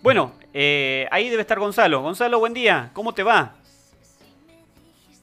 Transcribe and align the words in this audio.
Bueno, 0.00 0.32
eh, 0.54 1.08
ahí 1.10 1.28
debe 1.28 1.42
estar 1.42 1.58
Gonzalo. 1.58 2.00
Gonzalo, 2.02 2.38
buen 2.38 2.54
día. 2.54 2.90
¿Cómo 2.92 3.14
te 3.14 3.22
va? 3.24 3.54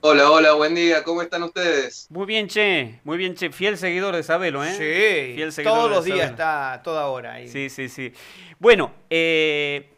Hola, 0.02 0.30
hola, 0.30 0.54
buen 0.54 0.76
día. 0.76 1.04
¿Cómo 1.04 1.22
están 1.22 1.44
ustedes? 1.44 2.08
Muy 2.12 2.26
bien, 2.26 2.48
Che. 2.48 3.00
Muy 3.06 3.18
bien, 3.18 3.36
Che. 3.36 3.52
Fiel 3.52 3.78
seguidor 3.78 4.16
de 4.16 4.22
Sabelo, 4.22 4.64
¿eh? 4.64 4.74
Sí. 4.74 5.36
Fiel 5.36 5.52
seguidor 5.52 5.78
Todos 5.78 5.92
los 5.92 6.06
días 6.06 6.30
está, 6.30 6.82
toda 6.84 7.08
hora 7.08 7.34
ahí. 7.34 7.48
Sí, 7.48 7.70
sí, 7.70 7.90
sí. 7.90 8.14
Bueno, 8.60 8.92
eh, 9.10 9.90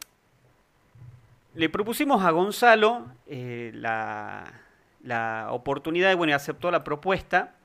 le 1.56 1.70
propusimos 1.70 2.24
a 2.24 2.32
Gonzalo 2.32 3.08
eh, 3.26 3.72
la, 3.74 5.48
oportunidad, 5.50 6.16
bueno, 6.16 6.32
y 6.32 6.36
aceptó 6.36 6.70
la 6.72 6.84
propuesta 6.84 7.56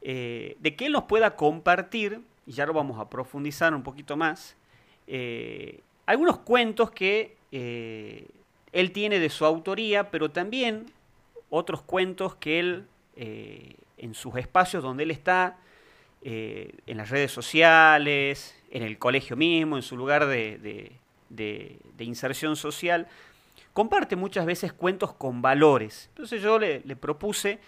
eh, 0.00 0.56
de 0.60 0.76
que 0.76 0.86
él 0.86 0.92
nos 0.92 1.04
pueda 1.04 1.34
compartir, 1.36 2.22
y 2.46 2.52
ya 2.52 2.64
lo 2.66 2.72
vamos 2.72 3.00
a 3.00 3.10
profundizar 3.10 3.74
un 3.74 3.82
poquito 3.82 4.16
más, 4.16 4.56
algunos 6.06 6.38
cuentos 6.38 6.90
que 6.90 7.36
él 8.76 8.92
tiene 8.92 9.18
de 9.18 9.30
su 9.30 9.44
autoría, 9.44 10.10
pero 10.10 10.30
también 10.30 10.86
otros 11.48 11.80
cuentos 11.80 12.34
que 12.36 12.58
él, 12.60 12.84
eh, 13.16 13.74
en 13.96 14.14
sus 14.14 14.36
espacios 14.36 14.82
donde 14.82 15.04
él 15.04 15.10
está, 15.10 15.56
eh, 16.22 16.74
en 16.86 16.98
las 16.98 17.08
redes 17.08 17.32
sociales, 17.32 18.54
en 18.70 18.82
el 18.82 18.98
colegio 18.98 19.34
mismo, 19.34 19.76
en 19.76 19.82
su 19.82 19.96
lugar 19.96 20.26
de, 20.26 20.92
inserción 21.98 22.56
social, 22.56 23.06
comparte 23.72 24.14
muchas 24.14 24.44
veces 24.44 24.74
cuentos 24.74 25.14
con 25.14 25.40
valores. 25.40 26.10
Entonces 26.10 26.42
yo 26.42 26.58
le, 26.58 26.80
propuse 26.96 27.58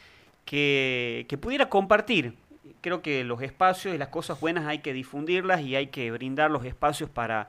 que, 0.44 1.38
pudiera 1.40 1.70
compartir. 1.70 2.34
Creo 2.82 3.00
que 3.00 3.24
los 3.24 3.40
espacios 3.40 3.94
y 3.94 3.98
las 3.98 4.08
cosas 4.08 4.40
buenas 4.40 4.66
hay 4.66 4.80
que 4.80 4.92
difundirlas 4.92 5.62
y 5.62 5.74
hay 5.74 5.86
que 5.86 6.10
brindar 6.10 6.50
los 6.50 6.66
espacios 6.66 7.08
para, 7.08 7.48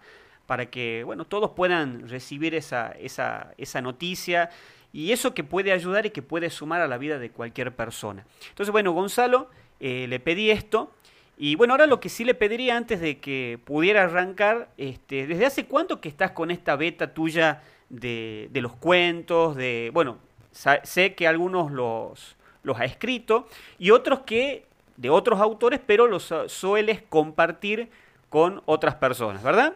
para 0.49 0.65
que 0.65 1.03
bueno, 1.03 1.25
todos 1.25 1.51
puedan 1.51 2.09
recibir 2.09 2.55
esa, 2.55 2.87
esa, 2.93 3.53
esa 3.59 3.81
noticia 3.83 4.49
y 4.91 5.11
eso 5.11 5.35
que 5.35 5.43
puede 5.43 5.71
ayudar 5.71 6.07
y 6.07 6.09
que 6.09 6.23
puede 6.23 6.49
sumar 6.49 6.81
a 6.81 6.87
la 6.87 6.97
vida 6.97 7.19
de 7.19 7.29
cualquier 7.29 7.75
persona. 7.75 8.25
Entonces, 8.49 8.71
bueno, 8.71 8.91
Gonzalo, 8.91 9.51
eh, 9.79 10.07
le 10.09 10.19
pedí 10.19 10.49
esto. 10.49 10.91
Y 11.37 11.53
bueno, 11.53 11.75
ahora 11.75 11.85
lo 11.85 11.99
que 11.99 12.09
sí 12.09 12.25
le 12.25 12.33
pediría 12.33 12.77
antes 12.77 12.99
de 12.99 13.19
que 13.19 13.59
pudiera 13.63 14.05
arrancar, 14.05 14.69
este, 14.77 15.27
¿desde 15.27 15.45
hace 15.45 15.67
cuánto 15.67 16.01
que 16.01 16.09
estás 16.09 16.31
con 16.31 16.49
esta 16.49 16.75
beta 16.75 17.13
tuya 17.13 17.61
de, 17.89 18.49
los 18.55 18.73
cuentos? 18.73 19.55
De, 19.55 19.91
bueno, 19.93 20.17
sé 20.51 21.13
que 21.13 21.27
algunos 21.27 21.71
los, 21.71 22.35
los 22.63 22.79
ha 22.79 22.85
escrito 22.85 23.47
y 23.77 23.91
otros 23.91 24.21
que 24.21 24.65
de 24.97 25.11
otros 25.11 25.39
autores, 25.39 25.79
pero 25.85 26.07
los 26.07 26.33
sueles 26.47 27.03
compartir 27.07 27.91
con 28.29 28.63
otras 28.65 28.95
personas, 28.95 29.43
¿verdad? 29.43 29.75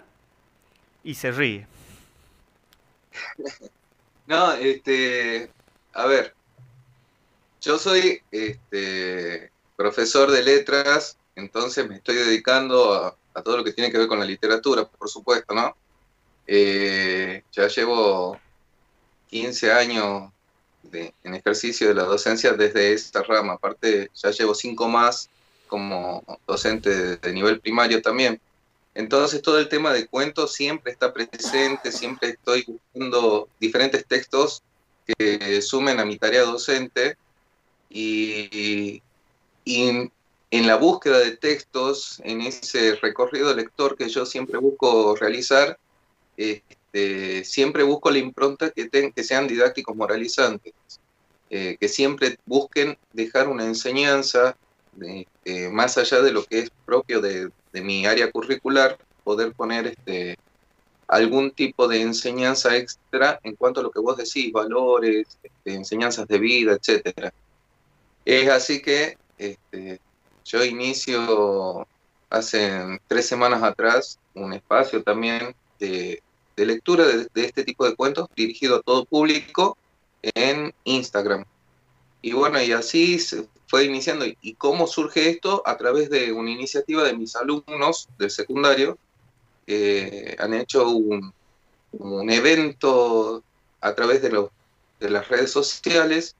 Y 1.03 1.15
se 1.15 1.31
ríe. 1.31 1.67
No, 4.25 4.53
este, 4.53 5.49
a 5.91 6.05
ver, 6.05 6.33
yo 7.59 7.77
soy 7.77 8.21
este, 8.31 9.51
profesor 9.75 10.31
de 10.31 10.43
letras, 10.43 11.17
entonces 11.35 11.87
me 11.89 11.97
estoy 11.97 12.15
dedicando 12.15 12.93
a, 13.33 13.41
todo 13.43 13.57
lo 13.57 13.63
que 13.65 13.73
tiene 13.73 13.91
que 13.91 13.97
ver 13.97 14.07
con 14.07 14.19
la 14.19 14.25
literatura, 14.25 14.87
por 14.87 15.09
supuesto, 15.09 15.53
¿no? 15.53 15.75
Eh, 16.47 17.43
ya 17.51 17.67
llevo 17.67 18.39
15 19.29 19.73
años 19.73 20.31
en 20.91 21.33
ejercicio 21.35 21.89
de 21.89 21.95
la 21.95 22.03
docencia 22.03 22.53
desde 22.53 22.93
esta 22.93 23.23
rama, 23.23 23.53
aparte 23.53 24.09
ya 24.13 24.31
llevo 24.31 24.55
5 24.55 24.87
más 24.87 25.29
como 25.67 26.23
docente 26.47 27.17
de 27.17 27.33
nivel 27.33 27.59
primario 27.59 28.01
también. 28.01 28.39
Entonces 28.95 29.41
todo 29.41 29.57
el 29.59 29.69
tema 29.69 29.91
de 29.91 30.07
cuentos 30.07 30.53
siempre 30.53 30.91
está 30.91 31.13
presente, 31.13 31.91
siempre 31.91 32.29
estoy 32.29 32.63
buscando 32.67 33.49
diferentes 33.59 34.05
textos 34.05 34.61
que 35.05 35.61
sumen 35.61 35.99
a 35.99 36.05
mi 36.05 36.17
tarea 36.17 36.43
docente 36.43 37.17
y, 37.89 39.01
en 39.65 40.67
la 40.67 40.75
búsqueda 40.75 41.19
de 41.19 41.35
textos, 41.35 42.21
en 42.23 42.41
ese 42.41 42.95
recorrido 42.95 43.55
lector 43.55 43.97
que 43.97 44.09
yo 44.09 44.25
siempre 44.25 44.59
busco 44.59 45.15
realizar, 45.15 45.79
este, 46.37 47.43
siempre 47.43 47.81
busco 47.81 48.11
la 48.11 48.19
impronta 48.19 48.69
que, 48.69 49.23
sean 49.23 49.47
didácticos 49.47 49.95
moralizantes, 49.95 50.73
eh, 51.49 51.77
que 51.79 51.87
siempre 51.87 52.37
busquen 52.45 52.97
dejar 53.13 53.47
una 53.47 53.65
enseñanza 53.65 54.55
eh, 55.01 55.69
más 55.71 55.97
allá 55.97 56.21
de 56.21 56.31
lo 56.31 56.43
que 56.45 56.59
es 56.59 56.71
propio 56.85 57.19
de, 57.19 57.49
de 57.73 57.81
mi 57.81 58.05
área 58.05 58.31
curricular, 58.31 58.97
poder 59.23 59.51
poner 59.53 59.87
este, 59.87 60.37
algún 61.07 61.51
tipo 61.51 61.87
de 61.87 62.01
enseñanza 62.01 62.75
extra 62.77 63.39
en 63.43 63.55
cuanto 63.55 63.79
a 63.79 63.83
lo 63.83 63.91
que 63.91 63.99
vos 63.99 64.15
decís, 64.15 64.51
valores, 64.51 65.27
este, 65.43 65.73
enseñanzas 65.73 66.27
de 66.27 66.39
vida, 66.39 66.73
etcétera. 66.73 67.33
Es 68.25 68.49
así 68.49 68.81
que 68.81 69.17
este, 69.37 69.99
yo 70.45 70.63
inicio 70.63 71.87
hace 72.29 72.99
tres 73.07 73.27
semanas 73.27 73.61
atrás 73.61 74.17
un 74.33 74.53
espacio 74.53 75.03
también 75.03 75.55
de, 75.79 76.21
lectura 76.55 77.05
de, 77.05 77.27
este 77.35 77.63
tipo 77.63 77.85
de 77.85 77.95
cuentos 77.95 78.27
dirigido 78.35 78.77
a 78.77 78.81
todo 78.81 79.05
público 79.05 79.77
en 80.21 80.73
Instagram. 80.83 81.45
Y 82.23 82.31
bueno, 82.31 82.59
y 82.63 82.71
así 82.71 83.19
fue 83.67 83.83
iniciando. 83.83 84.25
¿Y 84.41 84.55
cómo 84.55 84.87
surge 84.87 85.29
esto? 85.29 85.61
A 85.65 85.77
través 85.77 86.09
de 86.09 86.31
una 86.31 86.49
iniciativa 86.49 87.03
de 87.03 87.13
mis 87.13 87.35
alumnos 87.35 88.07
del 88.17 88.31
secundario. 88.31 88.97
que 89.67 90.35
han 90.39 90.53
hecho 90.53 90.89
un, 90.89 91.33
evento 92.31 93.43
a 93.81 93.93
través 93.93 94.21
de, 94.21 94.29
de 95.01 95.09
las 95.09 95.27
redes 95.27 95.51
sociales. 95.51 96.35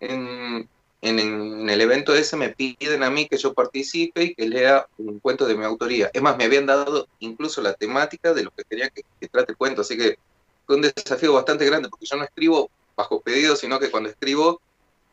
En, 0.00 0.68
en, 1.02 1.68
el 1.68 1.80
evento 1.82 2.14
ese 2.14 2.36
me 2.36 2.48
piden 2.48 3.02
a 3.02 3.10
mí 3.10 3.28
que 3.28 3.36
yo 3.36 3.52
participe 3.52 4.24
y 4.24 4.34
que 4.34 4.48
lea 4.48 4.86
un 4.96 5.20
cuento 5.20 5.46
de 5.46 5.56
mi 5.56 5.64
autoría. 5.64 6.10
Es 6.14 6.22
más, 6.22 6.38
me 6.38 6.44
habían 6.44 6.64
dado 6.64 7.08
incluso 7.20 7.60
la 7.60 7.74
temática 7.74 8.32
de 8.32 8.44
lo 8.44 8.50
que 8.52 8.64
quería 8.64 8.88
que, 8.88 9.02
que 9.20 9.28
trate 9.28 9.52
el 9.52 9.58
cuento. 9.58 9.82
Así 9.82 9.98
que 9.98 10.16
fue 10.66 10.76
un 10.76 10.82
desafío 10.82 11.34
bastante 11.34 11.66
grande 11.66 11.90
porque 11.90 12.06
yo 12.06 12.16
no 12.16 12.24
escribo 12.24 12.70
bajo 12.96 13.20
pedido, 13.20 13.54
sino 13.54 13.78
que 13.78 13.90
cuando 13.90 14.08
escribo 14.08 14.62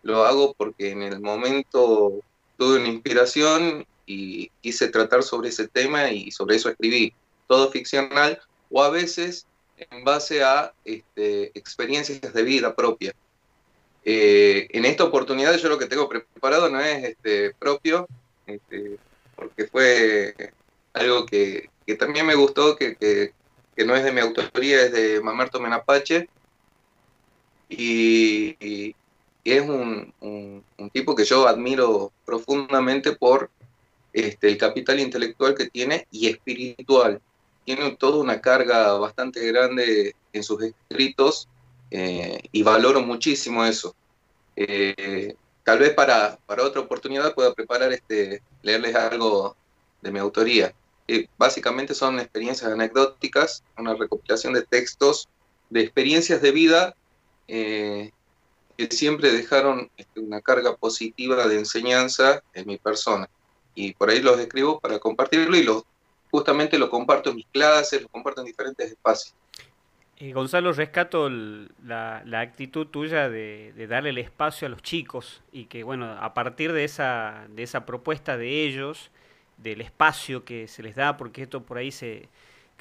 lo 0.03 0.23
hago 0.25 0.53
porque 0.53 0.91
en 0.91 1.03
el 1.03 1.19
momento 1.19 2.19
tuve 2.57 2.79
una 2.79 2.88
inspiración 2.88 3.85
y 4.06 4.50
quise 4.62 4.88
tratar 4.89 5.23
sobre 5.23 5.50
ese 5.50 5.67
tema 5.67 6.09
y 6.12 6.31
sobre 6.31 6.56
eso 6.56 6.69
escribí. 6.69 7.13
Todo 7.47 7.72
ficcional 7.72 8.41
o 8.69 8.84
a 8.84 8.90
veces 8.90 9.45
en 9.90 10.03
base 10.03 10.44
a 10.44 10.73
este, 10.85 11.51
experiencias 11.57 12.34
de 12.34 12.44
vida 12.44 12.75
propia. 12.75 13.13
Eh, 14.03 14.67
en 14.72 14.85
esta 14.85 15.03
oportunidad 15.03 15.56
yo 15.57 15.69
lo 15.69 15.78
que 15.78 15.85
tengo 15.85 16.09
preparado 16.09 16.69
no 16.69 16.79
es 16.79 17.03
este, 17.03 17.53
propio, 17.53 18.07
este, 18.47 18.97
porque 19.35 19.67
fue 19.67 20.35
algo 20.94 21.25
que, 21.25 21.69
también 22.00 22.25
me 22.25 22.35
gustó, 22.35 22.75
que, 22.75 23.34
no 23.85 23.95
es 23.95 24.03
de 24.03 24.11
mi 24.11 24.22
autoría, 24.22 24.84
es 24.84 24.91
de 24.91 25.22
Mamerto 25.22 25.59
Menapache, 25.59 26.29
y, 27.69 28.95
es 29.44 29.62
un, 29.62 30.13
tipo 30.94 31.16
que 31.16 31.25
yo 31.25 31.47
admiro 31.47 32.12
profundamente 32.25 33.13
por 33.13 33.50
este, 34.13 34.50
el 34.50 34.57
capital 34.57 35.00
intelectual 35.00 35.56
que 35.56 35.69
tiene 35.69 36.07
y 36.12 36.28
espiritual. 36.28 37.22
Tiene 37.66 37.96
toda 37.96 38.18
una 38.18 38.41
carga 38.41 38.94
bastante 38.94 39.46
grande 39.47 40.16
en 40.34 40.44
sus 40.44 40.62
escritos 40.63 41.47
eh, 41.90 42.41
y 42.52 42.63
valoro 42.63 43.02
muchísimo 43.02 43.63
eso. 43.66 43.96
Eh, 44.56 45.35
tal 45.63 45.79
vez 45.79 45.94
para, 45.94 46.38
para, 46.46 46.63
otra 46.63 46.81
oportunidad 46.81 47.34
pueda 47.34 47.53
preparar 47.53 47.91
este, 47.94 48.41
leerles 48.62 48.96
algo 48.96 49.56
de 50.02 50.12
mi 50.12 50.19
autoría. 50.19 50.73
Eh, 51.08 51.28
básicamente 51.38 51.94
son 51.94 52.19
experiencias 52.19 52.72
anecdóticas, 52.72 53.63
una 53.78 53.96
recopilación 53.96 54.53
de 54.53 54.63
textos, 54.63 55.28
de 55.70 55.82
experiencias 55.82 56.41
de 56.41 56.52
vida 56.52 56.96
que 58.78 58.88
siempre 58.88 59.32
dejaron 59.32 59.90
este, 59.97 60.20
una 60.20 60.41
carga 60.41 60.76
positiva 60.76 61.47
de 61.47 61.59
enseñanza 61.59 62.41
en 62.53 62.68
mi 62.68 62.78
persona. 62.78 63.29
Y 63.76 63.94
por 63.94 64.09
ahí 64.09 64.22
los 64.22 64.40
escribo 64.40 64.79
para 64.79 65.00
compartirlo 65.00 65.56
y 65.56 65.64
lo, 65.64 65.85
justamente 66.29 66.78
lo 66.78 66.90
comparto 66.90 67.29
en 67.29 67.38
mis 67.38 67.47
clases, 67.47 68.02
lo 68.02 68.09
comparto 68.09 68.41
en 68.41 68.47
diferentes 68.47 68.91
espacios. 68.91 69.35
Eh, 70.18 70.34
Gonzalo, 70.34 70.72
rescato 70.72 71.29
la, 71.29 72.23
actitud 72.35 72.88
tuya 72.88 73.28
de, 73.28 73.73
de, 73.76 73.88
darle 73.88 74.12
el 74.12 74.20
espacio 74.20 74.68
a 74.68 74.70
los 74.70 74.84
chicos 74.84 75.41
y 75.52 75.66
que, 75.66 75.84
bueno, 75.84 76.12
a 76.12 76.34
partir 76.35 76.74
de 76.74 76.84
esa, 76.84 77.47
de 77.50 77.64
esa 77.64 77.88
propuesta 77.88 78.38
de 78.38 78.66
ellos, 78.66 79.09
del 79.58 79.82
espacio 79.82 80.46
que 80.46 80.67
se 80.67 80.84
les 80.84 80.96
da, 80.96 81.17
porque 81.17 81.44
esto 81.44 81.64
por 81.64 81.78
ahí 81.78 81.91
se, 81.91 82.29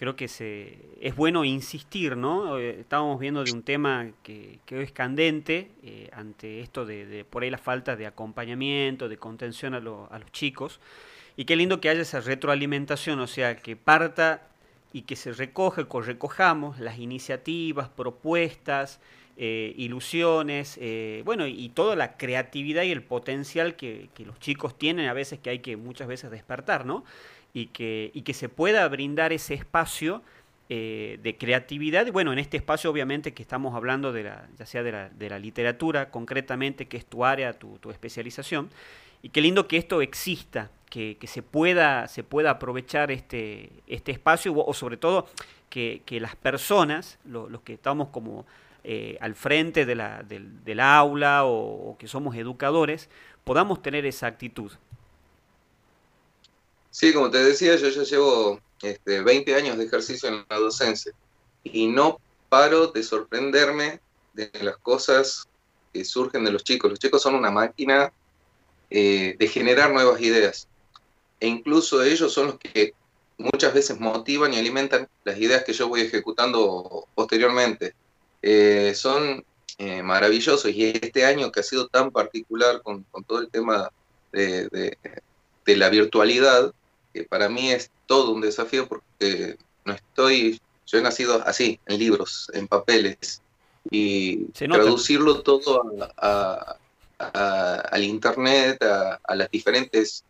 creo 0.01 0.17
que 0.17 0.29
se, 0.29 0.79
es 1.03 1.15
bueno 1.15 1.45
insistir, 1.45 2.17
¿no? 2.17 2.57
Eh, 2.57 2.81
estábamos 2.81 3.21
viendo 3.21 3.45
de 3.45 3.53
un 3.53 3.63
tema 3.63 4.09
que, 4.23 4.59
que 4.65 4.81
es 4.81 4.93
candente 4.93 5.73
eh, 5.83 6.09
ante 6.15 6.61
esto 6.61 6.87
de, 6.87 7.27
por 7.29 7.43
ahí 7.43 7.51
la 7.51 7.59
falta 7.59 7.97
de 7.97 8.07
acompañamiento, 8.07 9.11
de 9.11 9.19
contención 9.19 9.75
a, 9.75 9.77
a, 9.77 9.81
los 10.19 10.33
chicos. 10.33 10.81
Y 11.37 11.45
qué 11.45 11.55
lindo 11.55 11.83
que 11.83 11.91
haya 11.91 12.01
esa 12.01 12.21
retroalimentación, 12.21 13.21
o 13.21 13.27
sea, 13.27 13.59
que 13.59 13.77
parta 13.77 14.49
y 14.95 15.03
que 15.03 15.17
se 15.17 15.35
recoge, 15.35 15.87
que 15.87 16.01
recojamos 16.01 16.81
las 16.81 16.99
iniciativas, 16.99 17.91
propuestas, 17.91 19.01
eh, 19.37 19.75
ilusiones, 19.77 20.81
bueno, 21.27 21.47
y, 21.47 21.69
toda 21.69 21.95
la 21.95 22.17
creatividad 22.17 22.85
y 22.85 22.91
el 22.91 23.03
potencial 23.03 23.77
que, 23.77 24.09
los 24.25 24.41
chicos 24.41 24.79
tienen 24.79 25.09
a 25.09 25.13
veces 25.13 25.41
que 25.41 25.51
hay 25.51 25.59
que 25.59 25.77
muchas 25.77 26.09
veces 26.09 26.31
despertar, 26.31 26.87
¿no? 26.87 27.05
Y 27.53 27.67
que, 27.67 28.11
y 28.15 28.23
que 28.23 28.35
se 28.35 28.49
pueda 28.49 28.87
brindar 28.89 29.33
ese 29.33 29.55
espacio 29.55 30.23
eh, 30.69 31.19
de 31.23 31.37
creatividad, 31.37 32.11
bueno, 32.13 32.33
en 32.33 32.39
este 32.39 32.57
espacio 32.57 32.91
obviamente 32.91 33.35
que 33.35 33.43
estamos 33.43 33.75
hablando 33.75 34.13
de 34.13 34.23
la, 34.23 34.49
ya 34.57 34.67
sea 34.67 34.85
de 34.85 34.93
la, 34.93 35.09
de 35.09 35.29
la 35.29 35.41
literatura 35.41 36.11
concretamente, 36.11 36.87
que 36.87 36.97
es 36.97 37.05
tu 37.05 37.25
área, 37.25 37.55
tu, 37.55 37.79
especialización, 37.91 38.71
y 39.21 39.31
qué 39.31 39.41
lindo 39.41 39.67
que 39.67 39.77
esto 39.79 40.01
exista, 40.01 40.71
que, 40.89 41.17
que, 41.19 41.27
se, 41.27 41.43
pueda, 41.43 42.07
se 42.07 42.23
pueda 42.23 42.51
aprovechar 42.51 43.11
este, 43.11 43.71
este 43.89 44.13
espacio 44.13 44.55
o, 44.55 44.73
sobre 44.73 44.97
todo 44.97 45.27
que, 45.69 46.03
que 46.07 46.21
las 46.21 46.37
personas, 46.37 47.19
los 47.25 47.63
que 47.63 47.73
estamos 47.73 48.09
como 48.11 48.47
eh, 48.83 49.19
al 49.21 49.35
frente 49.35 49.85
de 49.85 49.95
la, 49.95 50.23
del, 50.23 50.81
aula 50.81 51.45
o, 51.45 51.97
que 51.99 52.09
somos 52.09 52.35
educadores, 52.37 53.11
podamos 53.45 53.83
tener 53.83 54.07
esa 54.07 54.27
actitud. 54.27 54.73
Sí, 56.91 57.13
como 57.13 57.31
te 57.31 57.39
decía, 57.39 57.77
yo 57.77 57.89
ya 57.89 58.03
llevo 58.03 58.61
este, 58.83 59.21
20 59.21 59.55
años 59.55 59.79
de 59.79 59.85
ejercicio 59.85 60.29
en 60.29 60.45
la 60.49 60.57
docencia 60.57 61.13
y 61.63 61.87
no 61.87 62.21
paro 62.49 62.89
de 62.89 63.03
sorprenderme 63.03 64.01
de 64.33 64.51
las 64.63 64.77
cosas 64.79 65.49
que 65.93 66.05
surgen 66.05 66.45
de 66.45 66.53
los 66.53 66.65
chicos. 66.65 66.91
Los 66.91 66.99
chicos 66.99 67.23
son 67.23 67.35
una 67.35 67.51
máquina 67.51 68.13
eh, 68.91 69.37
de 69.39 69.49
generar 69.49 69.93
nuevas 69.93 70.21
ideas. 70.21 70.69
E 71.39 71.47
incluso 71.47 72.03
ellos 72.03 72.33
son 72.33 72.49
los 72.49 72.59
que 72.59 72.95
muchas 73.39 73.73
veces 73.73 73.99
motivan 73.99 74.53
y 74.53 74.59
alimentan 74.59 75.09
las 75.25 75.39
ideas 75.39 75.65
que 75.65 75.73
yo 75.73 75.89
voy 75.89 76.03
ejecutando 76.03 77.07
posteriormente. 77.15 77.95
Eh, 78.43 78.93
son 78.95 79.45
eh, 79.79 80.03
maravillosos 80.03 80.71
y 80.73 80.87
este 80.87 81.25
año 81.25 81.51
que 81.51 81.61
ha 81.61 81.63
sido 81.63 81.89
tan 81.89 82.11
particular 82.11 82.83
con, 82.83 83.05
todo 83.27 83.41
el 83.41 83.49
tema 83.49 83.91
de, 84.33 84.97
la 85.67 85.89
virtualidad, 85.89 86.75
que 87.13 87.25
para 87.25 87.49
mí 87.49 87.71
es 87.71 87.91
todo 88.07 88.33
un 88.33 88.41
desafío 88.41 88.89
porque 88.89 89.57
no 89.85 89.95
estoy, 89.95 90.61
yo 90.87 90.99
he 90.99 91.03
nacido 91.03 91.43
así, 91.47 91.81
en 91.87 91.99
libros, 91.99 92.51
en 92.55 92.69
papeles, 92.69 93.43
y 93.91 94.45
traducirlo 94.53 95.43
todo 95.43 95.83
al 97.19 98.03
internet, 98.05 98.83
a, 98.83 99.35
las 99.35 99.51
diferentes 99.51 100.25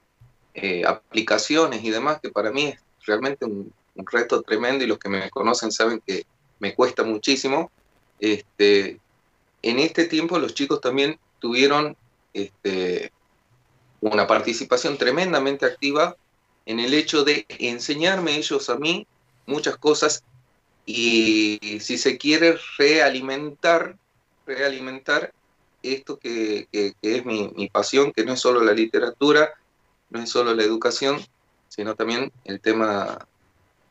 eh, 0.55 0.85
aplicaciones 0.87 1.83
y 1.85 1.91
demás, 1.91 2.21
que 2.21 2.31
para 2.31 2.51
mí 2.51 2.67
es 2.67 2.81
realmente 3.07 3.45
un 3.45 3.73
reto 4.11 4.43
tremendo 4.43 4.85
y 4.85 4.87
los 4.87 4.99
que 4.99 5.09
me 5.09 5.31
conocen 5.31 5.73
saben 5.73 6.03
que 6.07 6.25
me 6.61 6.75
cuesta 6.75 7.03
muchísimo. 7.03 7.71
Este, 8.21 9.01
en 9.63 9.79
este 9.79 10.05
tiempo 10.05 10.39
los 10.39 10.55
chicos 10.55 10.81
también 10.81 11.19
tuvieron 11.41 11.97
este, 12.33 13.13
una 14.01 14.27
participación 14.27 14.97
tremendamente 14.97 15.67
activa 15.67 16.17
en 16.71 16.79
el 16.79 16.95
hecho 16.95 17.25
de 17.25 17.47
enseñarme 17.49 18.37
ellos 18.37 18.71
a 18.71 18.77
mí 18.77 19.05
muchas 19.45 19.77
cosas 19.77 20.23
y 20.87 21.59
si 21.81 21.99
se 21.99 22.17
quiere 22.17 22.59
realimentar, 22.79 23.97
realimentar 24.47 25.33
esto 25.83 26.17
que, 26.17 26.69
es 26.71 27.27
mi, 27.27 27.69
pasión, 27.73 28.13
que 28.13 28.25
no 28.25 28.35
es 28.35 28.41
solo 28.41 28.63
la 28.63 28.73
literatura, 28.73 29.51
no 30.11 30.23
es 30.23 30.31
solo 30.31 30.55
la 30.55 30.63
educación, 30.63 31.19
sino 31.69 31.97
también 31.97 32.31
el 32.45 32.61
tema 32.61 33.27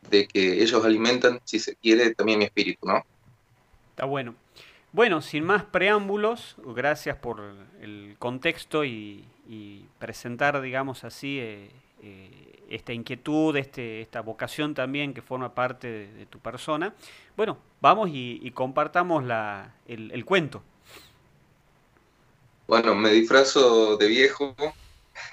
de 0.08 0.26
que 0.26 0.62
ellos 0.62 0.82
alimentan, 0.82 1.38
si 1.44 1.58
se 1.58 1.76
quiere, 1.76 2.14
también 2.14 2.38
mi 2.38 2.46
espíritu, 2.46 2.86
¿no? 2.86 3.04
Está 3.90 4.06
bueno. 4.06 4.34
Bueno, 4.92 5.20
sin 5.20 5.44
más 5.44 5.64
preámbulos, 5.64 6.56
gracias 6.64 7.18
por 7.18 7.42
el 7.82 8.16
contexto 8.18 8.86
y, 8.86 9.26
presentar, 9.98 10.60
digamos 10.62 11.04
así, 11.04 11.38
eh, 11.40 11.70
eh, 12.02 12.49
esta 12.70 12.92
inquietud, 12.92 13.56
este, 13.56 14.00
esta 14.00 14.20
vocación 14.22 14.74
también 14.74 15.12
que 15.12 15.22
forma 15.22 15.54
parte 15.54 16.08
de, 16.08 16.26
tu 16.26 16.38
persona. 16.38 16.94
Bueno, 17.36 17.58
vamos 17.80 18.10
y, 18.12 18.50
compartamos 18.52 19.24
la, 19.24 19.74
el, 19.86 20.24
cuento. 20.24 20.62
Bueno, 22.66 22.94
me 22.94 23.10
disfrazo 23.10 23.96
de 23.96 24.06
viejo 24.06 24.54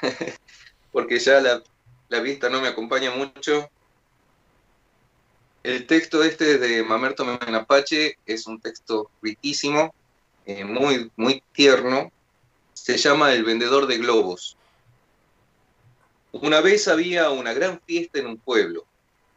porque 0.92 1.20
ya 1.20 1.40
la, 1.40 1.62
la 2.10 2.20
vista 2.20 2.50
no 2.50 2.60
me 2.60 2.68
acompaña 2.68 3.12
mucho 3.12 3.70
el 5.68 5.86
texto 5.86 6.24
este 6.24 6.58
de 6.60 6.82
Mamerto 6.82 7.26
Menapache 7.26 8.18
es 8.26 8.48
un 8.48 8.62
texto 8.62 9.12
riquísimo, 9.22 9.94
eh, 10.46 10.64
muy, 10.64 11.12
muy 11.18 11.44
tierno. 11.52 12.10
Se 12.74 12.98
llama 12.98 13.34
El 13.34 13.44
vendedor 13.44 13.86
de 13.86 13.98
globos. 13.98 14.57
Una 16.32 16.62
vez 16.62 16.88
había 16.88 17.30
una 17.30 17.54
gran 17.54 17.82
fiesta 17.86 18.20
en 18.20 18.28
un 18.28 18.38
pueblo. 18.38 18.86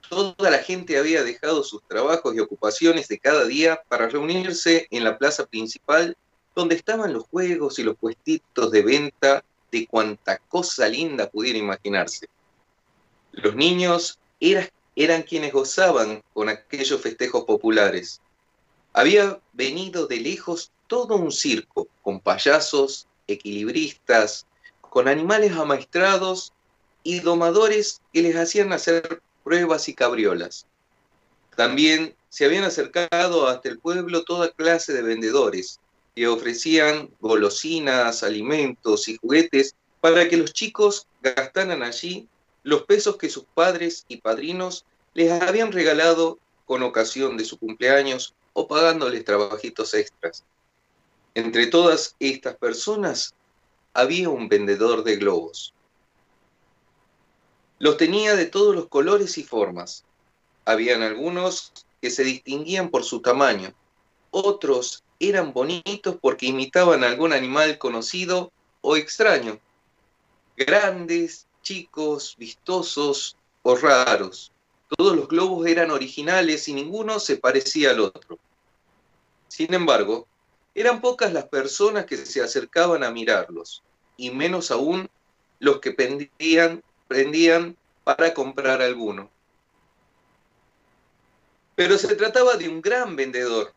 Toda 0.08 0.50
la 0.50 0.58
gente 0.58 0.98
había 0.98 1.22
dejado 1.22 1.62
sus 1.62 1.82
trabajos 1.86 2.34
y 2.34 2.40
ocupaciones 2.40 3.08
de 3.08 3.18
cada 3.18 3.44
día 3.44 3.80
para 3.88 4.08
reunirse 4.08 4.88
en 4.90 5.04
la 5.04 5.16
plaza 5.16 5.46
principal 5.46 6.16
donde 6.54 6.74
estaban 6.74 7.12
los 7.12 7.24
juegos 7.24 7.78
y 7.78 7.84
los 7.84 7.96
puestitos 7.96 8.70
de 8.72 8.82
venta 8.82 9.44
de 9.70 9.86
cuanta 9.86 10.38
cosa 10.48 10.88
linda 10.88 11.30
pudiera 11.30 11.58
imaginarse. 11.58 12.28
Los 13.32 13.54
niños 13.54 14.18
eran 14.40 14.68
eran 14.96 15.22
quienes 15.22 15.52
gozaban 15.52 16.22
con 16.34 16.48
aquellos 16.48 17.00
festejos 17.00 17.44
populares. 17.44 18.20
Había 18.92 19.40
venido 19.52 20.06
de 20.06 20.18
lejos 20.18 20.72
todo 20.88 21.16
un 21.16 21.30
circo, 21.30 21.88
con 22.02 22.20
payasos, 22.20 23.06
equilibristas, 23.26 24.46
con 24.80 25.06
animales 25.08 25.52
amaestrados 25.52 26.52
y 27.02 27.20
domadores 27.20 28.00
que 28.12 28.22
les 28.22 28.36
hacían 28.36 28.72
hacer 28.72 29.22
pruebas 29.44 29.88
y 29.88 29.94
cabriolas. 29.94 30.66
También 31.56 32.14
se 32.28 32.44
habían 32.44 32.64
acercado 32.64 33.48
hasta 33.48 33.68
el 33.68 33.78
pueblo 33.78 34.24
toda 34.24 34.50
clase 34.50 34.92
de 34.92 35.02
vendedores 35.02 35.80
que 36.14 36.28
ofrecían 36.28 37.10
golosinas, 37.20 38.22
alimentos 38.22 39.08
y 39.08 39.16
juguetes 39.16 39.74
para 40.00 40.28
que 40.28 40.36
los 40.36 40.52
chicos 40.52 41.06
gastaran 41.22 41.82
allí 41.82 42.28
los 42.62 42.82
pesos 42.82 43.16
que 43.16 43.28
sus 43.28 43.44
padres 43.54 44.04
y 44.08 44.18
padrinos 44.18 44.84
les 45.14 45.30
habían 45.30 45.72
regalado 45.72 46.38
con 46.66 46.82
ocasión 46.82 47.36
de 47.36 47.44
su 47.44 47.58
cumpleaños 47.58 48.34
o 48.52 48.68
pagándoles 48.68 49.24
trabajitos 49.24 49.94
extras. 49.94 50.44
Entre 51.34 51.66
todas 51.66 52.16
estas 52.20 52.56
personas 52.56 53.34
había 53.92 54.28
un 54.28 54.48
vendedor 54.48 55.04
de 55.04 55.16
globos. 55.16 55.74
Los 57.80 57.96
tenía 57.96 58.36
de 58.36 58.46
todos 58.46 58.74
los 58.74 58.88
colores 58.88 59.38
y 59.38 59.42
formas. 59.42 60.04
Habían 60.66 61.02
algunos 61.02 61.72
que 62.00 62.10
se 62.10 62.22
distinguían 62.22 62.90
por 62.90 63.04
su 63.04 63.20
tamaño, 63.20 63.74
otros 64.30 65.02
eran 65.18 65.52
bonitos 65.52 66.16
porque 66.20 66.46
imitaban 66.46 67.02
a 67.02 67.08
algún 67.08 67.32
animal 67.32 67.78
conocido 67.78 68.52
o 68.82 68.96
extraño, 68.96 69.58
grandes, 70.56 71.46
chicos, 71.62 72.36
vistosos 72.38 73.36
o 73.62 73.76
raros. 73.76 74.52
Todos 74.96 75.16
los 75.16 75.26
globos 75.26 75.66
eran 75.66 75.90
originales 75.90 76.68
y 76.68 76.74
ninguno 76.74 77.18
se 77.18 77.38
parecía 77.38 77.90
al 77.90 78.00
otro. 78.00 78.38
Sin 79.48 79.72
embargo, 79.72 80.26
eran 80.74 81.00
pocas 81.00 81.32
las 81.32 81.48
personas 81.48 82.04
que 82.04 82.18
se 82.18 82.42
acercaban 82.42 83.04
a 83.04 83.10
mirarlos, 83.10 83.82
y 84.18 84.30
menos 84.30 84.70
aún 84.70 85.08
los 85.58 85.80
que 85.80 85.92
prendían, 85.92 86.82
prendían 87.10 87.76
para 88.04 88.32
comprar 88.32 88.80
alguno. 88.80 89.28
Pero 91.74 91.98
se 91.98 92.14
trataba 92.14 92.56
de 92.56 92.68
un 92.68 92.80
gran 92.80 93.16
vendedor. 93.16 93.74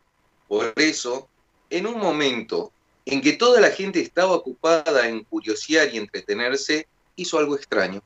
Por 0.48 0.74
eso, 0.78 1.28
en 1.70 1.88
un 1.88 2.00
momento 2.00 2.72
en 3.06 3.22
que 3.22 3.34
toda 3.34 3.60
la 3.60 3.72
gente 3.72 4.00
estaba 4.00 4.34
ocupada 4.34 5.10
en 5.10 5.24
curiosear 5.24 5.94
y 5.94 5.98
entretenerse, 5.98 6.88
hizo 7.18 7.40
algo 7.40 7.56
extraño 7.56 8.02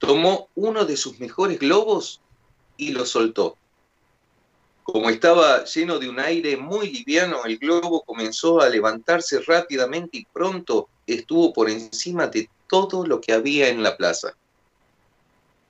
tomó 0.00 0.48
uno 0.56 0.84
de 0.84 0.96
sus 0.96 1.20
mejores 1.20 1.60
globos 1.60 2.20
y 2.76 2.90
lo 2.90 3.06
soltó. 3.06 3.56
Como 4.82 5.10
estaba 5.10 5.64
lleno 5.64 5.98
de 6.00 6.08
un 6.08 6.18
aire 6.18 6.56
muy 6.56 6.90
liviano, 6.90 7.44
el 7.44 7.58
globo 7.58 8.02
comenzó 8.02 8.60
a 8.60 8.68
levantarse 8.68 9.40
rápidamente 9.40 10.18
y 10.18 10.24
pronto 10.24 10.88
estuvo 11.06 11.52
por 11.52 11.70
encima 11.70 12.26
de 12.26 12.48
todo 12.70 13.04
lo 13.04 13.20
que 13.20 13.32
había 13.32 13.68
en 13.68 13.82
la 13.82 13.96
plaza. 13.96 14.34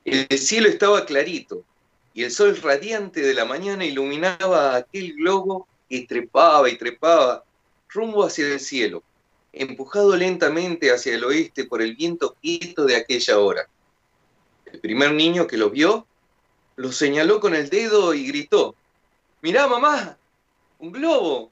El 0.05 0.39
cielo 0.39 0.69
estaba 0.69 1.07
clarito 1.07 1.65
y 2.13 2.25
el 2.25 2.31
sol 2.31 2.57
radiante 2.61 3.23
de 3.23 3.33
la 3.33 3.47
mañana 3.47 3.85
iluminaba 3.85 4.77
aquel 4.77 5.15
globo 5.15 5.67
que 5.89 6.07
trepaba 6.07 6.69
y 6.69 6.77
trepaba 6.77 7.43
rumbo 7.89 8.25
hacia 8.25 8.47
el 8.47 8.61
cielo, 8.61 9.03
empujado 9.53 10.15
lentamente 10.15 10.93
hacia 10.93 11.15
el 11.15 11.25
oeste 11.25 11.65
por 11.65 11.81
el 11.81 11.97
viento 11.97 12.37
quieto 12.41 12.85
de 12.85 12.97
aquella 12.97 13.39
hora. 13.39 13.69
El 14.67 14.79
primer 14.81 15.13
niño 15.13 15.47
que 15.47 15.57
lo 15.57 15.71
vio 15.71 16.07
lo 16.77 16.93
señaló 16.93 17.41
con 17.41 17.55
el 17.55 17.69
dedo 17.71 18.15
y 18.15 18.27
gritó, 18.27 18.75
mirá 19.41 19.67
mamá, 19.67 20.17
un 20.79 20.93
globo. 20.93 21.51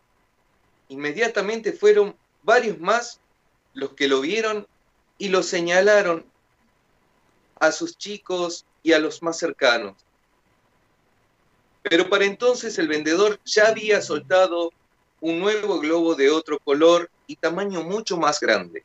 Inmediatamente 0.88 1.72
fueron 1.72 2.14
varios 2.42 2.78
más 2.78 3.18
los 3.74 3.92
que 3.92 4.08
lo 4.08 4.20
vieron 4.20 4.66
y 5.18 5.28
lo 5.28 5.42
señalaron 5.42 6.24
a 7.58 7.72
sus 7.72 7.98
chicos 7.98 8.64
y 8.82 8.92
a 8.92 8.98
los 8.98 9.22
más 9.22 9.38
cercanos. 9.38 9.96
Pero 11.82 12.08
para 12.08 12.24
entonces 12.24 12.78
el 12.78 12.88
vendedor 12.88 13.40
ya 13.44 13.68
había 13.68 14.00
soltado 14.00 14.72
un 15.20 15.40
nuevo 15.40 15.80
globo 15.80 16.14
de 16.14 16.30
otro 16.30 16.58
color 16.60 17.10
y 17.26 17.36
tamaño 17.36 17.82
mucho 17.82 18.16
más 18.16 18.40
grande. 18.40 18.84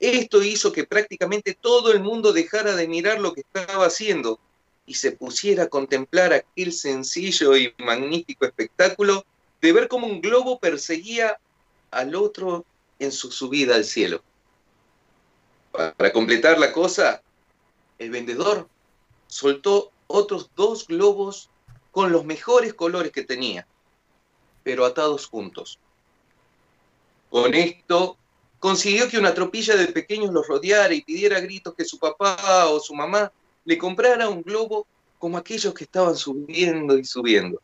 Esto 0.00 0.42
hizo 0.42 0.72
que 0.72 0.84
prácticamente 0.84 1.56
todo 1.58 1.92
el 1.92 2.00
mundo 2.00 2.32
dejara 2.32 2.74
de 2.74 2.88
mirar 2.88 3.20
lo 3.20 3.32
que 3.32 3.42
estaba 3.42 3.86
haciendo 3.86 4.38
y 4.86 4.94
se 4.94 5.12
pusiera 5.12 5.64
a 5.64 5.68
contemplar 5.68 6.32
aquel 6.32 6.72
sencillo 6.72 7.56
y 7.56 7.72
magnífico 7.78 8.44
espectáculo 8.44 9.24
de 9.60 9.72
ver 9.72 9.88
cómo 9.88 10.06
un 10.06 10.20
globo 10.20 10.58
perseguía 10.58 11.38
al 11.90 12.14
otro 12.14 12.64
en 12.98 13.12
su 13.12 13.30
subida 13.30 13.76
al 13.76 13.84
cielo. 13.84 14.22
Para 15.74 16.12
completar 16.12 16.56
la 16.60 16.72
cosa, 16.72 17.20
el 17.98 18.10
vendedor 18.10 18.68
soltó 19.26 19.90
otros 20.06 20.50
dos 20.54 20.86
globos 20.86 21.50
con 21.90 22.12
los 22.12 22.24
mejores 22.24 22.74
colores 22.74 23.10
que 23.10 23.24
tenía, 23.24 23.66
pero 24.62 24.84
atados 24.84 25.26
juntos. 25.26 25.80
Con 27.28 27.54
esto 27.54 28.16
consiguió 28.60 29.08
que 29.08 29.18
una 29.18 29.34
tropilla 29.34 29.74
de 29.74 29.88
pequeños 29.88 30.32
los 30.32 30.46
rodeara 30.46 30.94
y 30.94 31.02
pidiera 31.02 31.40
gritos 31.40 31.74
que 31.74 31.84
su 31.84 31.98
papá 31.98 32.68
o 32.68 32.78
su 32.78 32.94
mamá 32.94 33.32
le 33.64 33.76
comprara 33.76 34.28
un 34.28 34.42
globo 34.42 34.86
como 35.18 35.38
aquellos 35.38 35.74
que 35.74 35.84
estaban 35.84 36.14
subiendo 36.14 36.96
y 36.96 37.04
subiendo. 37.04 37.60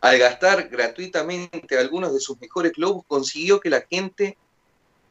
Al 0.00 0.18
gastar 0.18 0.70
gratuitamente 0.70 1.78
algunos 1.78 2.14
de 2.14 2.20
sus 2.20 2.40
mejores 2.40 2.72
globos, 2.72 3.04
consiguió 3.06 3.60
que 3.60 3.68
la 3.68 3.84
gente 3.90 4.38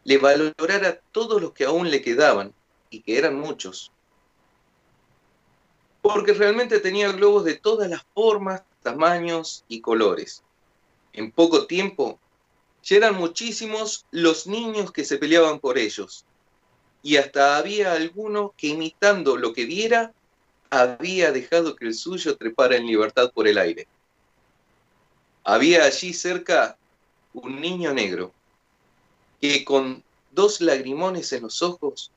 le 0.04 0.18
valorara 0.18 1.00
todos 1.12 1.42
los 1.42 1.54
que 1.54 1.66
aún 1.66 1.90
le 1.90 2.02
quedaban, 2.02 2.54
y 2.90 3.02
que 3.02 3.18
eran 3.18 3.40
muchos. 3.40 3.92
Porque 6.02 6.34
realmente 6.34 6.80
tenía 6.80 7.12
globos 7.12 7.46
de 7.46 7.56
todas 7.56 7.90
las 7.90 8.04
formas, 8.14 8.64
tamaños 8.84 9.64
y 9.68 9.82
colores. 9.82 10.44
En 11.14 11.32
poco 11.32 11.68
tiempo 11.68 12.20
ya 12.84 12.98
eran 12.98 13.16
muchísimos 13.16 14.06
los 14.12 14.48
niños 14.48 14.92
que 14.92 15.06
se 15.06 15.18
peleaban 15.18 15.60
por 15.60 15.78
ellos, 15.78 16.26
y 17.04 17.18
hasta 17.18 17.58
había 17.58 17.94
alguno 17.94 18.54
que 18.58 18.68
imitando 18.68 19.38
lo 19.38 19.54
que 19.54 19.66
viera, 19.66 20.14
había 20.70 21.32
dejado 21.32 21.76
que 21.76 21.86
el 21.86 21.94
suyo 21.94 22.38
trepara 22.38 22.76
en 22.76 22.88
libertad 22.88 23.32
por 23.34 23.48
el 23.48 23.58
aire. 23.58 23.88
Había 25.44 25.84
allí 25.84 26.14
cerca 26.14 26.78
un 27.34 27.60
niño 27.60 27.94
negro, 27.94 28.34
que 29.42 29.66
con 29.66 30.04
dos 30.32 30.62
lagrimones 30.62 31.34
en 31.34 31.44
los 31.44 31.62
ojos 31.64 32.12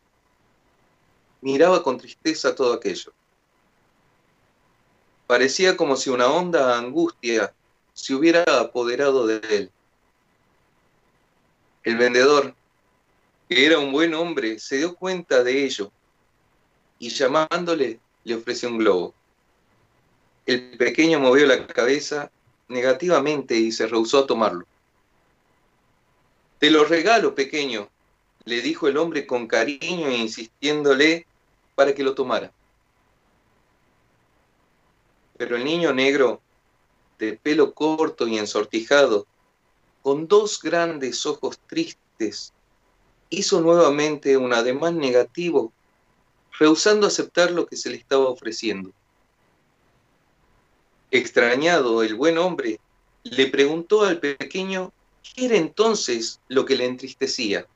miraba 1.41 1.83
con 1.83 1.99
tristeza 1.99 2.55
todo 2.55 2.75
aquello. 2.75 3.13
Parecía 5.27 5.77
como 5.77 5.97
si 5.97 6.11
una 6.11 6.29
honda 6.29 6.79
angustia 6.79 7.53
se 7.95 8.15
hubiera 8.15 8.45
apoderado 8.61 9.27
de 9.27 9.41
él. 9.49 9.71
El 11.83 11.97
vendedor, 11.97 12.55
que 13.49 13.65
era 13.65 13.79
un 13.79 13.91
buen 13.91 14.15
hombre, 14.15 14.59
se 14.59 14.77
dio 14.77 14.95
cuenta 14.95 15.43
de 15.43 15.65
ello 15.65 15.91
y 16.99 17.09
llamándole 17.09 18.01
le 18.25 18.35
ofreció 18.35 18.69
un 18.69 18.79
globo. 18.79 19.15
El 20.47 20.77
pequeño 20.77 21.21
movió 21.21 21.47
la 21.47 21.67
cabeza 21.67 22.31
negativamente 22.69 23.57
y 23.57 23.73
se 23.73 23.87
rehusó 23.87 24.21
a 24.21 24.27
tomarlo. 24.27 24.67
Te 26.59 26.71
lo 26.71 26.85
regalo, 26.85 27.35
pequeño, 27.35 27.89
le 28.45 28.61
dijo 28.61 28.89
el 28.89 28.97
hombre 28.97 29.27
con 29.27 29.47
cariño 29.47 30.09
e 30.09 30.17
insistiéndole 30.17 31.27
para 31.75 31.95
que 31.95 32.03
lo 32.03 32.15
tomara. 32.15 32.53
Pero 35.37 35.57
el 35.57 35.65
niño 35.65 35.93
negro, 35.93 36.41
de 37.19 37.35
pelo 37.35 37.73
corto 37.73 38.29
y 38.29 38.39
ensortijado, 38.39 39.27
con 40.03 40.29
dos 40.29 40.61
grandes 40.63 41.27
ojos 41.27 41.59
tristes, 41.67 42.53
hizo 43.31 43.61
nuevamente 43.61 44.37
un 44.37 44.53
ademán 44.53 44.99
negativo, 44.99 45.73
rehusando 46.59 47.07
aceptar 47.07 47.51
lo 47.51 47.67
que 47.67 47.77
se 47.77 47.91
le 47.91 47.97
estaba 47.97 48.29
ofreciendo. 48.29 48.93
Extrañado, 51.11 52.03
el 52.03 52.15
buen 52.15 52.39
hombre 52.39 52.81
le 53.25 53.47
preguntó 53.47 54.05
al 54.05 54.21
pequeño 54.21 54.93
qué 55.25 55.47
era 55.47 55.57
entonces 55.57 56.41
lo 56.49 56.65
que 56.65 56.77
le 56.77 56.85
entristecía. 56.85 57.67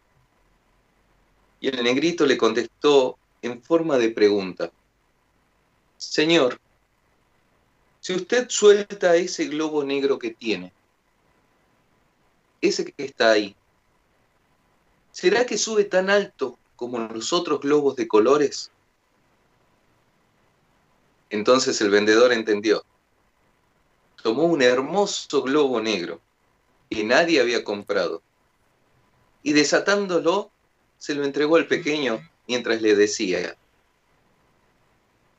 Y 1.60 1.68
el 1.68 1.82
negrito 1.82 2.26
le 2.26 2.36
contestó 2.36 3.18
en 3.42 3.62
forma 3.62 3.98
de 3.98 4.10
pregunta, 4.10 4.70
Señor, 5.96 6.60
si 8.00 8.14
usted 8.14 8.48
suelta 8.48 9.16
ese 9.16 9.46
globo 9.46 9.82
negro 9.82 10.18
que 10.18 10.30
tiene, 10.30 10.72
ese 12.60 12.84
que 12.84 13.04
está 13.04 13.30
ahí, 13.30 13.56
¿será 15.10 15.46
que 15.46 15.58
sube 15.58 15.84
tan 15.84 16.10
alto 16.10 16.58
como 16.76 16.98
los 16.98 17.32
otros 17.32 17.60
globos 17.60 17.96
de 17.96 18.06
colores? 18.06 18.70
Entonces 21.30 21.80
el 21.80 21.90
vendedor 21.90 22.32
entendió. 22.32 22.84
Tomó 24.22 24.44
un 24.44 24.62
hermoso 24.62 25.42
globo 25.42 25.80
negro 25.80 26.20
que 26.90 27.04
nadie 27.04 27.40
había 27.40 27.64
comprado. 27.64 28.22
Y 29.42 29.52
desatándolo 29.52 30.50
se 30.98 31.14
lo 31.14 31.24
entregó 31.24 31.56
al 31.56 31.66
pequeño 31.66 32.20
mientras 32.46 32.82
le 32.82 32.96
decía, 32.96 33.56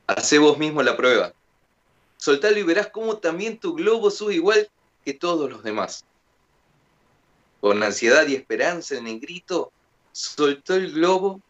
hace 0.07 0.39
vos 0.39 0.57
mismo 0.57 0.81
la 0.83 0.95
prueba, 0.95 1.33
soltalo 2.17 2.57
y 2.57 2.63
verás 2.63 2.87
cómo 2.87 3.17
también 3.17 3.57
tu 3.57 3.73
globo 3.73 4.11
sube 4.11 4.35
igual 4.35 4.69
que 5.03 5.13
todos 5.13 5.49
los 5.49 5.63
demás. 5.63 6.05
Con 7.61 7.83
ansiedad 7.83 8.25
y 8.27 8.35
esperanza 8.35 8.95
el 8.95 9.03
negrito 9.03 9.71
soltó 10.11 10.75
el 10.75 10.93
globo 10.93 11.41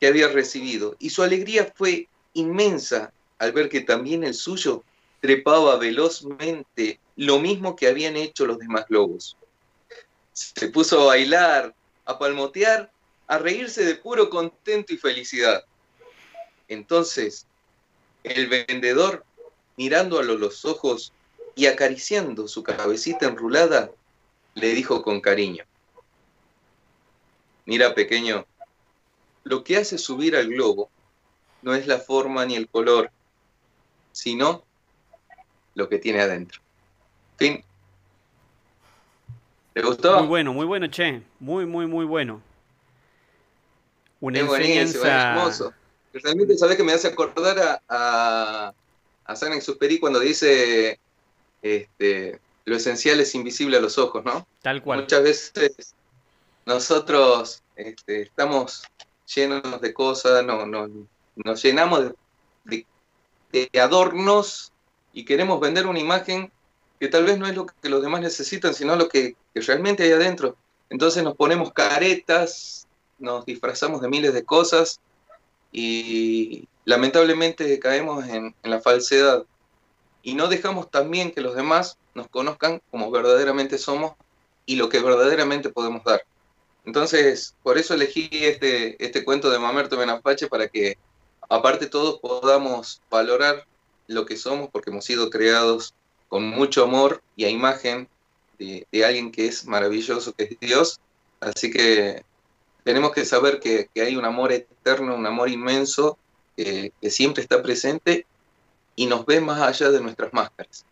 que 0.00 0.06
había 0.06 0.28
recibido. 0.28 0.96
Y 0.98 1.10
su 1.10 1.22
alegría 1.22 1.72
fue 1.74 2.08
inmensa 2.32 3.12
al 3.38 3.52
ver 3.52 3.68
que 3.68 3.82
también 3.82 4.24
el 4.24 4.34
suyo 4.34 4.84
trepaba 5.24 5.78
velozmente 5.78 7.00
lo 7.16 7.38
mismo 7.38 7.76
que 7.76 7.88
habían 7.88 8.14
hecho 8.14 8.44
los 8.44 8.58
demás 8.58 8.84
globos. 8.86 9.38
Se 10.34 10.68
puso 10.68 11.00
a 11.00 11.04
bailar, 11.06 11.74
a 12.04 12.18
palmotear, 12.18 12.92
a 13.26 13.38
reírse 13.38 13.86
de 13.86 13.94
puro 13.94 14.28
contento 14.28 14.92
y 14.92 14.98
felicidad. 14.98 15.64
Entonces, 16.68 17.46
el 18.22 18.48
vendedor, 18.48 19.24
mirándolo 19.78 20.34
a 20.34 20.36
los 20.36 20.66
ojos 20.66 21.14
y 21.54 21.68
acariciando 21.68 22.46
su 22.46 22.62
cabecita 22.62 23.24
enrulada, 23.24 23.90
le 24.52 24.74
dijo 24.74 25.02
con 25.02 25.22
cariño, 25.22 25.64
Mira, 27.64 27.94
pequeño, 27.94 28.44
lo 29.42 29.64
que 29.64 29.78
hace 29.78 29.96
subir 29.96 30.36
al 30.36 30.48
globo 30.48 30.90
no 31.62 31.74
es 31.74 31.86
la 31.86 31.98
forma 31.98 32.44
ni 32.44 32.56
el 32.56 32.68
color, 32.68 33.10
sino 34.12 34.63
lo 35.74 35.88
que 35.88 35.98
tiene 35.98 36.20
adentro. 36.20 36.60
Fin. 37.36 37.64
¿Le 39.74 39.82
gustó? 39.82 40.18
Muy 40.20 40.28
bueno, 40.28 40.52
muy 40.52 40.66
bueno, 40.66 40.86
che. 40.88 41.22
Muy, 41.40 41.66
muy, 41.66 41.86
muy 41.86 42.04
bueno. 42.04 42.40
Una 44.20 44.40
es 44.40 44.44
enseñanza... 44.44 45.32
hermoso. 45.32 45.72
Realmente, 46.12 46.56
¿sabes 46.56 46.76
que 46.76 46.84
me 46.84 46.92
hace 46.92 47.08
acordar 47.08 47.58
a, 47.58 47.82
a, 47.88 48.74
a 49.24 49.36
San 49.36 49.52
Exuperi 49.52 49.98
cuando 49.98 50.20
dice 50.20 51.00
este, 51.64 52.38
lo 52.66 52.76
esencial 52.76 53.20
es 53.20 53.34
invisible 53.34 53.78
a 53.78 53.80
los 53.80 53.96
ojos, 53.98 54.22
¿no? 54.24 54.46
Tal 54.62 54.82
cual. 54.82 55.00
Muchas 55.00 55.22
veces 55.22 55.94
nosotros 56.66 57.62
este, 57.74 58.22
estamos 58.22 58.84
llenos 59.34 59.80
de 59.80 59.94
cosas, 59.94 60.44
no, 60.44 60.66
no, 60.66 60.88
nos 61.36 61.62
llenamos 61.62 62.12
de, 62.64 62.86
de, 63.50 63.80
adornos 63.80 64.72
y 65.14 65.24
queremos 65.24 65.60
vender 65.60 65.86
una 65.86 66.00
imagen 66.00 66.52
que 67.00 67.08
tal 67.08 67.24
vez 67.24 67.38
no 67.38 67.46
es 67.46 67.54
lo 67.54 67.66
que 67.66 67.88
los 67.88 68.02
demás 68.02 68.20
necesitan, 68.20 68.74
sino 68.74 68.96
lo 68.96 69.08
que, 69.08 69.36
realmente 69.54 70.02
hay 70.02 70.12
adentro. 70.12 70.56
Entonces 70.90 71.22
nos 71.22 71.36
ponemos 71.36 71.72
caretas, 71.72 72.88
nos 73.18 73.46
disfrazamos 73.46 74.02
de 74.02 74.08
miles 74.08 74.34
de 74.34 74.44
cosas 74.44 75.00
y 75.70 76.68
lamentablemente 76.84 77.78
caemos 77.78 78.26
en, 78.28 78.54
la 78.64 78.80
falsedad 78.80 79.44
y 80.22 80.34
no 80.34 80.48
dejamos 80.48 80.90
también 80.90 81.30
que 81.30 81.40
los 81.40 81.54
demás 81.54 81.96
nos 82.14 82.28
conozcan 82.28 82.82
como 82.90 83.10
verdaderamente 83.10 83.78
somos 83.78 84.14
y 84.66 84.76
lo 84.76 84.88
que 84.88 85.00
verdaderamente 85.00 85.68
podemos 85.68 86.02
dar. 86.04 86.24
Entonces, 86.84 87.54
por 87.62 87.78
eso 87.78 87.94
elegí 87.94 88.28
este, 88.32 89.02
este 89.04 89.24
cuento 89.24 89.50
de 89.50 89.58
Mamerto 89.58 89.96
Benapache 89.96 90.48
para 90.48 90.68
que 90.68 90.98
aparte 91.48 91.86
todos 91.86 92.18
podamos 92.20 93.00
valorar 93.10 93.64
lo 94.06 94.26
que 94.26 94.36
somos 94.36 94.70
porque 94.70 94.90
hemos 94.90 95.04
sido 95.04 95.30
creados 95.30 95.94
con 96.28 96.44
mucho 96.48 96.84
amor 96.84 97.22
y 97.36 97.44
a 97.44 97.48
imagen 97.48 98.08
de, 98.58 98.86
alguien 99.04 99.30
que 99.30 99.46
es 99.46 99.66
maravilloso, 99.66 100.32
que 100.32 100.44
es 100.44 100.60
Dios. 100.60 101.00
Así 101.40 101.70
que 101.70 102.24
tenemos 102.82 103.12
que 103.12 103.24
saber 103.24 103.60
que, 103.60 103.88
hay 103.96 104.16
un 104.16 104.24
amor 104.24 104.52
eterno, 104.52 105.14
un 105.14 105.26
amor 105.26 105.48
inmenso 105.48 106.18
que 106.56 106.92
siempre 107.02 107.42
está 107.42 107.62
presente 107.62 108.26
y 108.96 109.06
nos 109.06 109.26
ve 109.26 109.40
más 109.40 109.60
allá 109.60 109.90
de 109.90 110.00
nuestras 110.00 110.32
máscaras. 110.32 110.86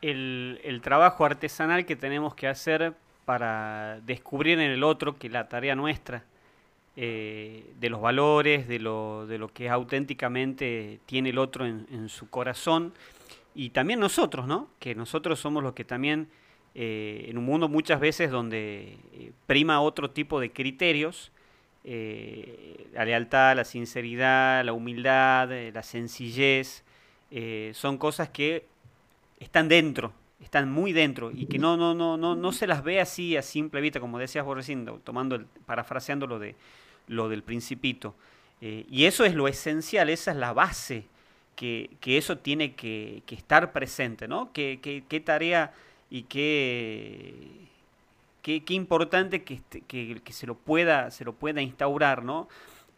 El, 0.00 0.80
trabajo 0.82 1.24
artesanal 1.24 1.86
que 1.86 1.94
tenemos 1.94 2.34
que 2.34 2.48
hacer 2.48 2.94
para 3.24 4.00
descubrir 4.00 4.58
en 4.58 4.70
el 4.70 4.82
otro, 4.82 5.16
que 5.16 5.28
la 5.28 5.48
tarea 5.48 5.76
nuestra, 5.76 6.24
eh, 6.94 7.72
de 7.80 7.88
los 7.88 8.02
valores, 8.02 8.68
de 8.68 8.78
lo, 8.78 9.26
de 9.26 9.38
lo 9.38 9.48
que 9.48 9.70
auténticamente 9.70 11.00
tiene 11.06 11.30
el 11.30 11.38
otro 11.38 11.66
en, 11.66 12.08
su 12.10 12.28
corazón, 12.28 12.92
y 13.54 13.70
también 13.70 13.98
nosotros, 13.98 14.46
¿no? 14.46 14.68
Que 14.78 14.94
nosotros 14.94 15.40
somos 15.40 15.62
los 15.62 15.72
que 15.72 15.84
también, 15.84 16.28
eh, 16.74 17.26
en 17.28 17.38
un 17.38 17.44
mundo 17.44 17.68
muchas 17.68 17.98
veces 17.98 18.30
donde 18.30 18.98
eh, 19.14 19.32
prima 19.46 19.80
otro 19.80 20.10
tipo 20.10 20.38
de 20.38 20.52
criterios, 20.52 21.32
la 21.84 23.04
lealtad, 23.04 23.56
la 23.56 23.64
sinceridad, 23.64 24.64
la 24.64 24.72
humildad, 24.72 25.50
la 25.74 25.82
sencillez, 25.82 26.84
son 27.72 27.98
cosas 27.98 28.28
que 28.28 28.66
están 29.40 29.68
dentro, 29.68 30.12
están 30.42 30.70
muy 30.70 30.92
dentro 30.92 31.30
y 31.30 31.46
que 31.46 31.58
no, 31.58 31.76
no, 31.76 31.94
no, 31.94 32.16
no, 32.16 32.34
no 32.34 32.52
se 32.52 32.66
las 32.66 32.82
ve 32.82 33.00
así 33.00 33.36
a 33.36 33.42
simple 33.42 33.80
vista, 33.80 34.00
como 34.00 34.18
decías 34.18 34.44
vos 34.44 34.56
recién, 34.56 34.84
tomando 35.04 35.36
el, 35.36 35.46
parafraseando 35.66 36.26
lo, 36.26 36.38
de, 36.38 36.56
lo 37.06 37.28
del 37.28 37.42
principito. 37.42 38.14
Eh, 38.60 38.84
y 38.90 39.04
eso 39.04 39.24
es 39.24 39.34
lo 39.34 39.48
esencial, 39.48 40.10
esa 40.10 40.32
es 40.32 40.36
la 40.36 40.52
base, 40.52 41.06
que, 41.54 41.90
que 42.00 42.18
eso 42.18 42.38
tiene 42.38 42.74
que, 42.74 43.22
estar 43.28 43.72
presente, 43.72 44.26
¿no? 44.26 44.52
Qué, 44.52 44.80
qué, 45.08 45.20
tarea 45.20 45.72
y 46.10 46.24
qué, 46.24 47.46
qué, 48.42 48.64
qué 48.64 48.74
importante 48.74 49.44
que, 49.44 49.60
que, 49.86 50.20
que, 50.22 50.32
se, 50.32 50.46
lo 50.46 50.54
pueda, 50.54 51.10
se 51.10 51.24
lo 51.24 51.34
pueda 51.34 51.62
instaurar, 51.62 52.24
¿no? 52.24 52.48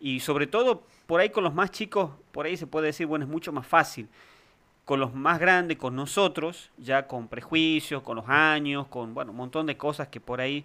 Y 0.01 0.21
sobre 0.21 0.47
todo, 0.47 0.83
por 1.07 1.21
ahí 1.21 1.31
con 1.31 1.45
los 1.45 1.55
más 1.55 1.71
chicos, 1.71 2.11
por 2.33 2.47
ahí 2.47 2.57
se 2.57 2.67
puede 2.67 2.87
decir, 2.87 3.07
bueno, 3.07 3.25
es 3.25 3.31
mucho 3.31 3.53
más 3.53 3.67
fácil 3.67 4.09
con 4.85 5.01
los 5.01 5.15
más 5.15 5.39
grandes, 5.39 5.79
con 5.79 5.97
nosotros, 5.97 6.71
ya 6.77 7.07
con 7.07 7.29
prejuicios, 7.29 8.03
con 8.03 8.17
los 8.17 8.29
años, 8.29 8.87
con 8.89 9.15
bueno, 9.15 9.31
un 9.31 9.37
montón 9.37 9.67
de 9.67 9.77
cosas 9.77 10.09
que 10.09 10.21
por 10.21 10.41
ahí 10.41 10.65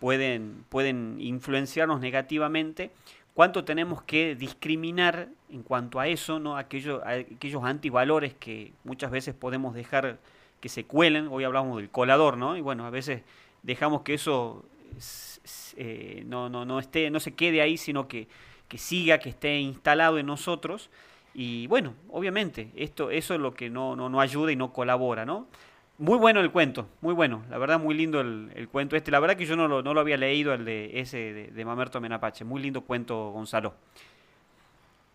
pueden, 0.00 0.64
pueden 0.68 1.16
influenciarnos 1.20 2.00
negativamente, 2.00 2.90
cuánto 3.34 3.64
tenemos 3.64 4.02
que 4.02 4.34
discriminar 4.34 5.28
en 5.50 5.62
cuanto 5.62 6.00
a 6.00 6.08
eso, 6.08 6.40
¿no? 6.40 6.56
aquellos, 6.56 7.00
aquellos 7.04 7.62
antivalores 7.64 8.34
que 8.34 8.72
muchas 8.82 9.10
veces 9.10 9.34
podemos 9.34 9.74
dejar 9.74 10.18
que 10.60 10.68
se 10.68 10.84
cuelen, 10.84 11.28
hoy 11.28 11.44
hablamos 11.44 11.78
del 11.78 11.88
colador, 11.90 12.36
¿no? 12.36 12.54
Y 12.56 12.60
bueno, 12.60 12.84
a 12.84 12.90
veces 12.90 13.22
dejamos 13.62 14.02
que 14.02 14.14
eso 14.14 14.64
eh, 15.76 16.22
no, 16.26 16.50
no, 16.50 16.66
no, 16.66 16.78
esté, 16.78 17.10
no 17.10 17.18
se 17.18 17.32
quede 17.32 17.62
ahí, 17.62 17.78
sino 17.78 18.08
que, 18.08 18.28
que 18.68 18.76
siga, 18.76 19.18
que 19.18 19.30
esté 19.30 19.58
instalado 19.58 20.18
en 20.18 20.26
nosotros 20.26 20.90
y 21.42 21.66
bueno, 21.68 21.94
obviamente, 22.10 22.70
esto, 22.76 23.10
eso 23.10 23.32
es 23.32 23.40
lo 23.40 23.54
que 23.54 23.70
no, 23.70 23.96
no, 23.96 24.10
no 24.10 24.20
ayuda 24.20 24.52
y 24.52 24.56
no 24.56 24.74
colabora, 24.74 25.24
¿no? 25.24 25.46
Muy 25.96 26.18
bueno 26.18 26.38
el 26.40 26.52
cuento, 26.52 26.86
muy 27.00 27.14
bueno, 27.14 27.46
la 27.48 27.56
verdad 27.56 27.80
muy 27.80 27.94
lindo 27.94 28.20
el, 28.20 28.68
cuento 28.70 28.94
este. 28.94 29.10
La 29.10 29.20
verdad 29.20 29.38
que 29.38 29.46
yo 29.46 29.56
no 29.56 29.66
lo, 29.66 29.82
no 29.82 29.94
lo 29.94 30.00
había 30.00 30.18
leído, 30.18 30.52
el 30.52 30.66
de 30.66 31.00
ese 31.00 31.50
de, 31.50 31.64
Mamerto 31.64 31.98
Menapache. 31.98 32.44
Muy 32.44 32.60
lindo 32.60 32.82
cuento, 32.82 33.30
Gonzalo. 33.30 33.72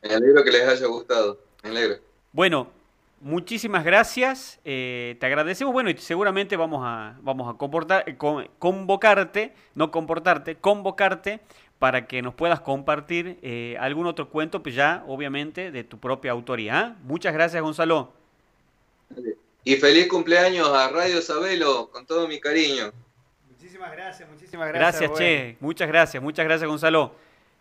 Me 0.01 0.15
alegro 0.15 0.43
que 0.43 0.49
les 0.49 0.67
haya 0.67 0.87
gustado, 0.87 1.37
me 1.63 1.69
alegro. 1.69 1.97
Bueno, 2.31 2.71
muchísimas 3.21 3.85
gracias, 3.85 4.59
eh, 4.65 5.17
te 5.19 5.27
agradecemos. 5.27 5.73
Bueno, 5.73 5.91
y 5.91 5.97
seguramente 5.97 6.57
vamos 6.57 6.81
a, 6.83 7.19
vamos 7.21 7.53
a 7.53 7.55
comportar, 7.55 8.17
convocarte, 8.17 9.53
no 9.75 9.91
comportarte, 9.91 10.55
convocarte 10.55 11.41
para 11.85 12.07
que 12.07 12.23
nos 12.23 12.33
puedas 12.33 12.61
compartir 12.61 13.37
eh, 13.43 13.77
algún 13.79 14.07
otro 14.07 14.27
cuento, 14.27 14.63
pues 14.63 14.73
ya 14.73 15.03
obviamente 15.07 15.69
de 15.69 15.83
tu 15.83 15.99
propia 15.99 16.31
autoría. 16.31 16.79
¿ah? 16.79 16.95
Muchas 17.03 17.31
gracias, 17.31 17.61
Gonzalo. 17.61 18.11
Y 19.63 19.75
feliz 19.75 20.07
cumpleaños 20.07 20.67
a 20.69 20.89
Radio 20.89 21.21
Sabelo, 21.21 21.91
con 21.91 22.07
todo 22.07 22.27
mi 22.27 22.39
cariño. 22.39 22.91
Muchísimas 23.51 23.91
gracias, 23.91 24.27
muchísimas 24.27 24.69
gracias. 24.69 24.99
Gracias, 25.11 25.19
Che. 25.19 25.57
Muchas 25.59 25.87
gracias, 25.87 26.23
muchas 26.23 26.43
gracias, 26.43 26.67
Gonzalo. 26.67 27.13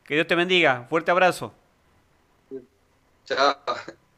Que 0.05 0.15
Dios 0.15 0.27
te 0.27 0.35
bendiga. 0.35 0.87
Fuerte 0.89 1.11
abrazo. 1.11 1.53
Chao. 3.27 3.57